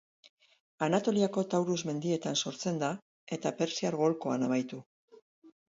Anatoliako 0.85 1.43
Taurus 1.51 1.75
mendietan 1.91 2.41
sortzen 2.47 2.81
da 2.85 2.91
eta 3.39 3.55
Pertsiar 3.61 4.01
Golkoan 4.03 4.51
amaitu. 4.51 4.85